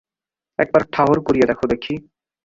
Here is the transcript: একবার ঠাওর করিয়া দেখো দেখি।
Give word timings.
একবার 0.59 0.83
ঠাওর 0.93 1.17
করিয়া 1.19 1.45
দেখো 1.47 1.65
দেখি। 1.67 1.93